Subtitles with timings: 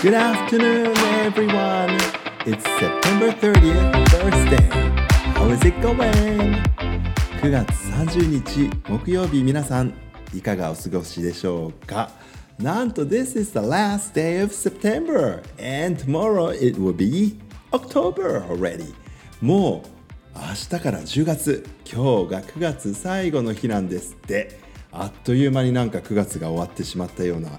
[0.00, 1.98] Good afternoon, everyone.
[2.46, 4.68] It's September 30th, Thursday.
[5.34, 6.62] How is it going?
[7.42, 9.92] 9月30日木曜日皆さん
[10.32, 12.12] いかがお過ごしでしょうか
[12.60, 17.36] なんと This is the last day of September and tomorrow it will be
[17.72, 18.94] October already
[19.40, 19.82] も
[20.36, 24.60] う明日から10月今日が9月最後の日なんですって
[24.92, 27.50] あっという間になんか9月が終わってしまったような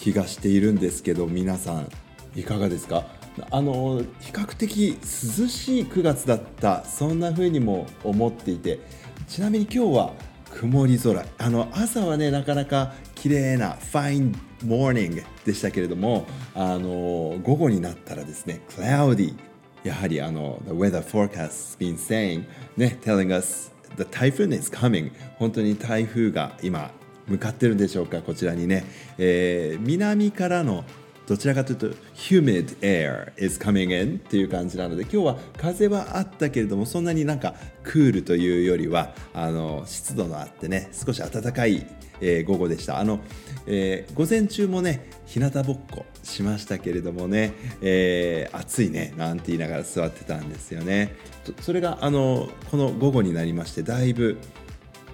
[0.00, 1.88] 気がしているんですけど皆さん
[2.36, 3.04] いかがですか？
[3.50, 8.80] あの比較的涼しい9月だったそんな風にも思っていて
[9.28, 10.12] ちなみに今日は
[10.50, 11.24] 曇り空。
[11.38, 19.36] あの朝はねなかなか綺麗な fine morning でしたけれどもあの午後になったらですね cloudy
[19.84, 22.44] やはりあの the weather forecast has been saying
[22.76, 26.90] ね telling us the typhoon is coming 本当に台風が今
[27.28, 28.84] 向かってるんでしょうかこちらにね、
[29.18, 30.84] えー、南からの
[31.28, 41.86] どちらかというと humid air is coming in っていう感じなので今日は風はあったけれどもそんなになんかクールというよりはあの湿度のあってね少し暖かい、
[42.22, 42.98] えー、午後でした。
[42.98, 43.20] あの、
[43.66, 51.14] えー、午前中もね日向ぼっこしましたけれどもね、えー、暑いねなんて言いながら座ってたんですよね。
[51.60, 54.38] それがあのこの午後になりましてだいぶ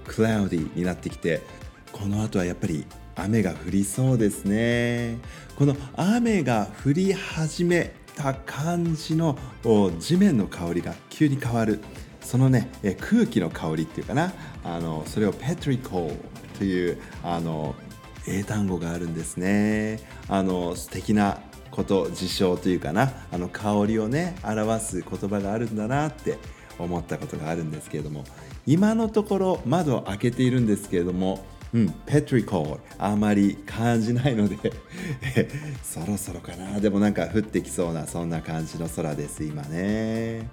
[0.06, 1.42] クラウディになってきて
[1.94, 5.16] この後はやっぱり雨が降りそうですね。
[5.56, 9.38] この雨が降り始めた感じの
[10.00, 11.78] 地面の香りが急に変わる。
[12.20, 12.68] そのね
[13.00, 14.32] 空気の香りっていうかな。
[14.64, 17.76] あのそれをペトリコーというあの
[18.26, 20.00] 英単語があるんですね。
[20.28, 21.38] あの素敵な
[21.70, 23.12] こと事象というかな。
[23.30, 26.38] あの香りをね表す言葉があるんだなって
[26.76, 28.24] 思ったことがあるんですけれども。
[28.66, 34.56] 今のところ窓を開けているんですけれどもうん、ペトリコーあまり感じないので
[35.82, 36.78] そろそろかな。
[36.78, 40.48] でもなんか降ってきそうなそんな感じの空です今ね。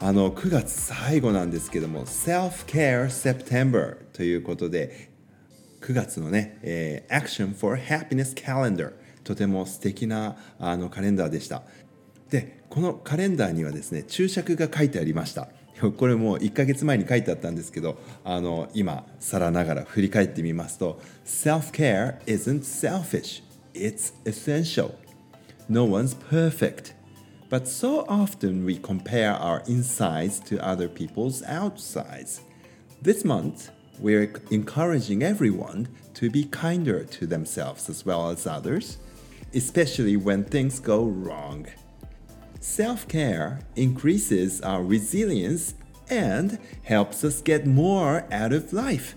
[0.00, 5.10] あの9月最後なんですけども Self-Care September ということで
[5.82, 8.92] 9月のね、えー、Action for Happiness Calendar
[9.24, 11.64] とても素敵なあのカレンダーでした。
[12.30, 15.48] でこのカレンダーにはですね注釈が書いてありました。
[15.97, 23.41] これもう1ヶ月前に書いてあったんですけどあの今更ながら振り返ってみますと Self-care isn't selfish
[23.73, 24.95] it's essential
[25.67, 26.93] No one's perfect
[27.49, 32.41] But so often we compare our insides to other people's outsides
[33.01, 38.97] This month we're encouraging everyone to be kinder to themselves as well as others
[39.53, 41.67] especially when things go wrong
[42.66, 45.76] Self care increases our resilience
[46.10, 49.14] and helps us get more out of life.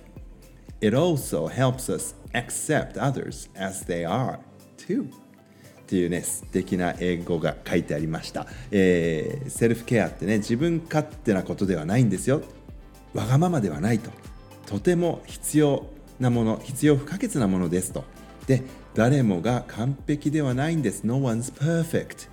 [0.79, 4.39] It also helps us accept others as they are
[4.77, 5.09] too.
[5.81, 12.43] っていうね素敵な英語が書いてありました、えー、セルフケアってね自分勝手なことではないんですよ
[13.15, 14.11] わがままではないと
[14.67, 15.87] とても必要
[16.19, 18.05] なもの必要不可欠なものですと
[18.45, 22.29] で誰もが完璧ではないんです No one's perfect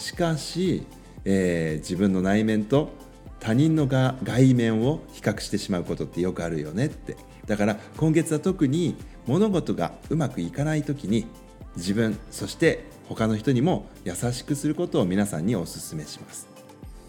[0.00, 0.82] しかし、
[1.26, 2.88] えー、自分の内面と
[3.38, 7.16] 他人のが外面を比較してしまうことってよくあるよねって。
[7.46, 8.96] だから今月は特に
[9.26, 11.26] 物事がうまくいかない時に
[11.76, 16.48] 自分そして他の人にも優しくすることを皆さんにお勧めします。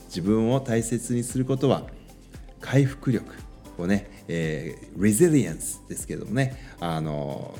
[0.08, 1.84] 自分を大切にすることは
[2.60, 3.34] 回復力
[3.78, 7.56] をね、えー、resilience ですけどもねあの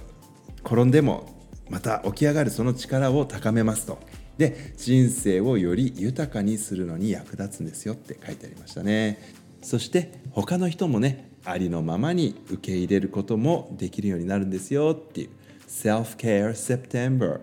[0.66, 1.30] 転んでも
[1.70, 3.98] また起き上がるその力を高めますと。
[4.38, 9.20] で人生をより豊かにするのに役立つんですよって書いてありましたね。
[9.62, 15.30] そして他の人もねありのままに受け入れることもできるようになるんですよっていう。
[15.68, 17.40] Self-Care September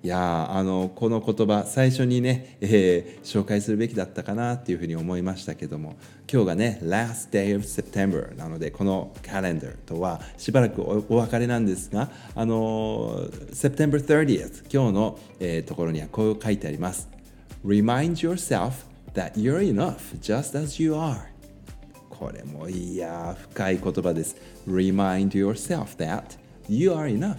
[0.00, 5.96] いやあのこの言葉最初にね、えー、紹介するべきだったかなっていうふうに思いましたけども
[6.32, 17.08] 今日がね Last Day of September なのでこのカレンダーとはしばらくお別れなんですがあの September 30th 今日の、えー、ところにはこう書いてあります
[17.66, 21.22] Remind yourself that you're enough just as you are
[22.08, 24.36] これもいや深い言葉です
[24.68, 27.38] Remind yourself that you are enough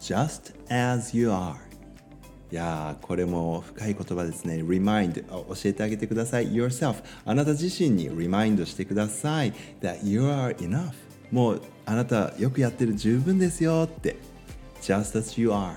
[0.00, 1.71] just as you are
[2.52, 4.56] いやこれも深い言葉ですね。
[4.56, 6.52] remind 教えてあげてください。
[6.52, 9.54] yourself あなた自身に remind してください。
[9.80, 10.92] that you are enough
[11.30, 14.18] もうあなたよくやってる十分ですよって
[14.82, 15.76] just as you are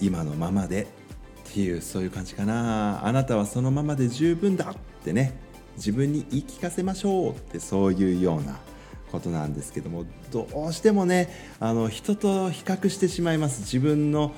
[0.00, 0.86] 今のままでっ
[1.52, 3.06] ていうそういう感じかな。
[3.06, 5.38] あなたはそのままで十分だってね
[5.76, 8.58] 自分に言い聞かせましょうってそういうような
[9.10, 11.28] ことなんですけどもどうしてもね
[11.60, 13.60] あの人と比較してしまいます。
[13.60, 14.32] 自分の、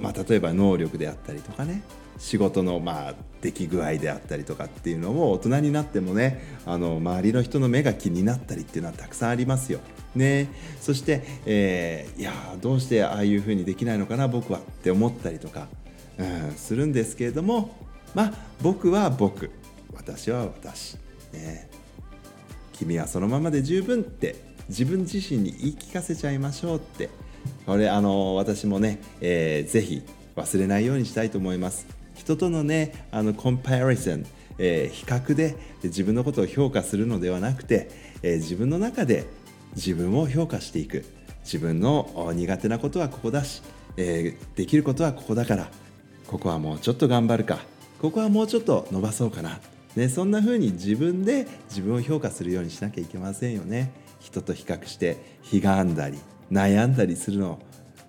[0.00, 1.82] まあ、例えば能力であったりとかね
[2.18, 9.80] 仕事のまあ出来具合であったりとかっていうのも大人になってもねあの周りの人の目が気になったりっていうのはたくさんありますよ。
[10.14, 10.48] ね、
[10.80, 15.68] そして、えー、いやどうしてああいうふうにできないのかな僕はって思ったりとか、
[16.18, 17.76] うん、するんですけれども
[18.14, 19.50] まあ僕は僕。
[19.94, 20.96] 私は私、
[21.32, 21.68] ね、
[22.78, 24.36] 君はそのままで十分って
[24.68, 27.10] 自分自身に言い聞かせちゃいましょうって。
[27.66, 30.02] これあの私もね、えー、ぜひ
[30.36, 31.86] 忘れないようにしたいと思います。
[32.14, 34.26] 人とのねあのコンパリソン、
[34.58, 37.90] えー、比較で自分のことを評価するのではなくて、
[38.22, 39.26] えー、自分の中で
[39.74, 41.04] 自分を評価していく。
[41.44, 43.62] 自分の苦手なことはここだし、
[43.96, 45.70] えー、できることはここだから。
[46.26, 47.58] ここはもうちょっと頑張るか。
[48.02, 49.58] ここはもうちょっと伸ばそうかな、
[49.96, 53.92] ね、そんな風に自分で自分を評価するようにしなきゃいけませんよね。
[54.20, 55.16] 人と比較して
[55.52, 56.18] 悲願だり
[56.50, 57.60] 悩んだりするの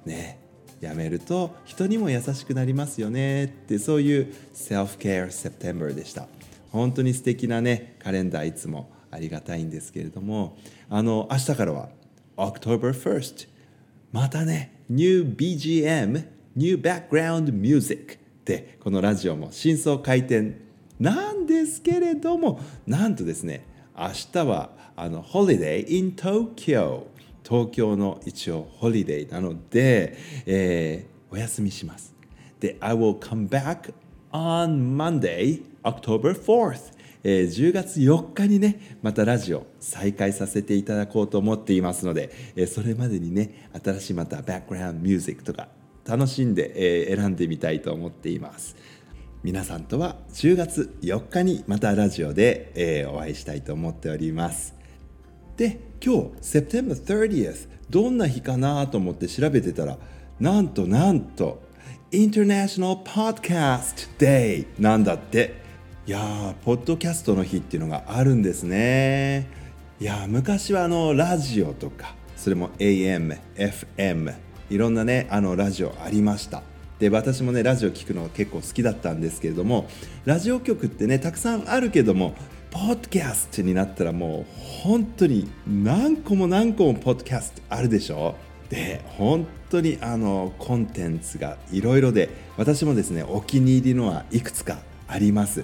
[0.05, 0.39] ね
[0.81, 3.45] やめると人にも優しくなりますよね。
[3.45, 6.27] ってそういう Self-Care September でした。
[6.71, 10.57] 本当に素敵なねカレンダーいつもありがたいんですけれども
[10.89, 11.89] あの明日からは
[12.37, 13.47] October 1st
[14.11, 20.61] またね New BGM New Background Music でこのラジオも真相開店
[20.99, 23.65] なんですけれどもなんとですね
[23.97, 27.03] 明日はあの Holiday in Tokyo
[27.43, 32.13] 東京の一応ホリデーなので、えー、お休みします。
[32.59, 33.93] で I will come back
[34.31, 45.67] on Monday October 4th えー、10月4日にねまたラジオ再開させていただこうと思っていますので、えー、それまでにね新しいまたバックグラウンドミュージックとか
[46.05, 48.75] 楽しんで、えー、選んでみたいと思っています。
[49.41, 54.75] 皆さんとは10月4日にまたラジオで、えー、お会いしたいと思っております。
[55.55, 59.97] で今日 September 30th どんな日かなと思って調べてたら
[60.41, 61.61] なんとなんと
[62.11, 65.59] International Podcast Day なんだって。
[66.05, 69.47] いやーポッドキャストの日っていうのがあるんですね。
[70.01, 74.35] いや昔はあのラジオとかそれも AM、FM
[74.71, 76.63] いろんなねあのラジオありました。
[76.99, 79.87] で私もねラジオ聞くのが結構好きだったんですけれども
[80.25, 82.35] ラジオ局ってねたくさんあるけども
[82.71, 84.45] ポッドキャストになったらもう
[84.83, 88.35] 本当に何個も何個もポッドキャストあるでしょ？
[88.69, 95.63] で本当にあのコンテンツがいろいろで私もですねお気に入りのはいくつかあります。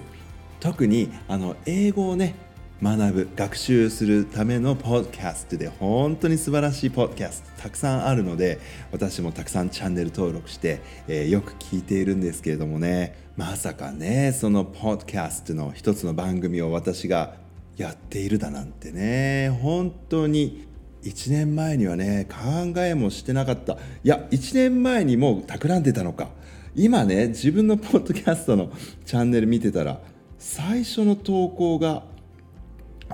[0.58, 2.34] 特にあの英語をね
[2.82, 8.58] 学ぶ学習するためのポッドキャストで本当に素晴らしいポッドキャストたくさんあるので
[8.92, 17.36] 私もたくさんチャンネル登録して、えー、よく聞いているんですけれどもねまさかねそのポッドキャストの一つの番組を私が
[17.78, 20.68] やっているだなんてね本当に
[21.02, 23.74] 1年前にはね考えもしてなかった。
[23.74, 26.28] いや1年前にもう企んでたのか。
[26.74, 28.70] 今ね自分のポッドキャストの
[29.06, 30.00] チャンネル見てたら
[30.38, 32.02] 最初の投稿が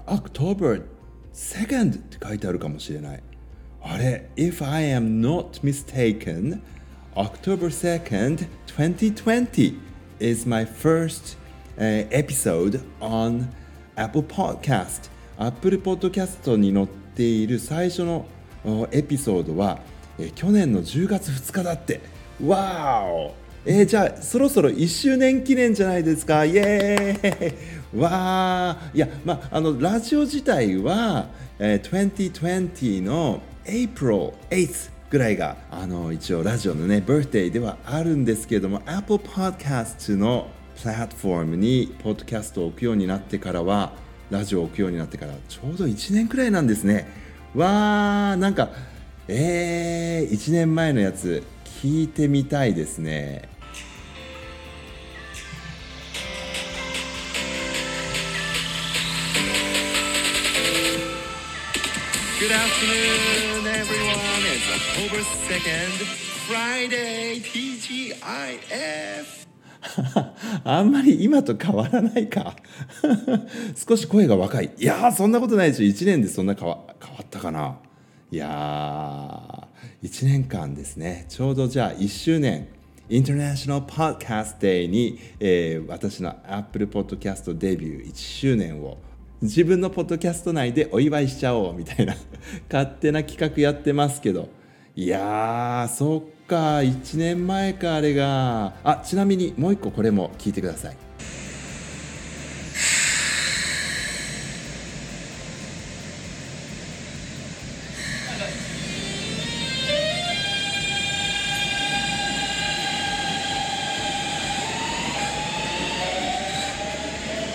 [0.06, 0.82] October
[1.34, 3.22] 2nd って書いてあるかもしれない
[3.82, 6.60] あれ If I am not mistaken
[7.14, 9.78] October 2nd 2020
[10.20, 11.36] is my first、
[11.78, 13.48] uh, episode on
[13.96, 18.26] Apple Podcast Apple Podcast に載っている最初の
[18.92, 19.80] エピソードは、
[20.34, 22.00] 去年の10月2日だって
[22.44, 26.44] わーえー、じゃあそろそろ1周年記念じゃないですか。
[26.44, 28.00] イエーイ。
[28.00, 28.96] わー。
[28.96, 31.28] いやまあのラジオ自体は、
[31.60, 40.48] えー、2020の April 8th ぐらいがあの一応ラジオのねバースデーではあるんですけれども Apple Podcast の
[40.80, 43.92] プラットフォームにポッドキャストを置くようになってからは
[44.30, 47.06] ラジオを置くようになってからちょうど1年くらいなんですね。
[47.54, 48.70] わーなんか
[49.28, 51.44] えー、1年前のやつ
[51.80, 53.51] 聞いてみたいですね。
[62.42, 64.42] Good afternoon, everyone.
[64.50, 65.94] It's October 2nd,
[66.48, 68.66] Friday, TGIF.
[70.64, 72.56] あんまり今と変わらないか。
[73.88, 74.72] 少し声が若い。
[74.76, 77.78] いやそんなことないでしょ1年でそんな変わ変わったかな。
[78.32, 81.26] いやー1年間ですね。
[81.28, 82.66] ちょうどじゃあ1周年
[83.08, 88.98] インターナショナル・パッドキャストデーに、えー、私の Apple Podcast デビュー1周年を
[89.42, 92.14] 自分のポッドキャスト内でお祝いしちゃおうみたいな。
[92.72, 94.48] 勝手な企画やってますけど。
[94.94, 96.76] いやーそっか。
[96.76, 98.74] 1年前かあれが。
[98.84, 100.96] あちなみにもう一個これも聞いてください。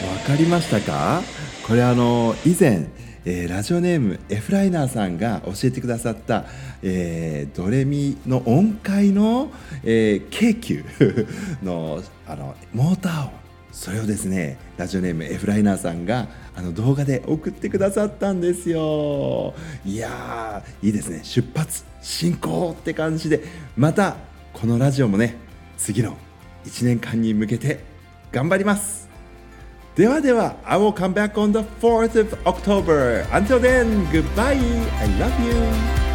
[0.06, 1.37] わかりましたか？
[1.68, 2.88] これあの以前、
[3.26, 6.46] えー、ラジオネームエフライナーさんが教えてくださった、
[6.82, 9.52] えー、ドレミの音階の、
[9.84, 10.86] えー、京急
[11.62, 13.32] のあのモーター音。
[13.74, 19.54] それをですねラジオネームエフライナーさんがあの動画で送ってくださったんですよ。
[19.86, 21.20] いやいいですね。
[21.24, 23.44] 出発進行って感じで。
[23.76, 24.16] また
[24.54, 25.36] このラジオもね
[25.78, 26.16] 次の
[26.66, 27.84] 1年間に向けて
[28.32, 29.07] 頑張ります。
[29.97, 34.57] ではでは I will come back on the 4th of October until then goodbye
[35.01, 36.06] I love you